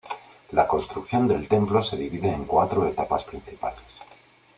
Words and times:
La 0.53 0.67
construcción 0.67 1.27
del 1.27 1.47
templo 1.47 1.83
se 1.83 1.95
divide 1.95 2.33
en 2.33 2.45
cuatro 2.45 2.87
etapas 2.87 3.23
principales. 3.23 4.01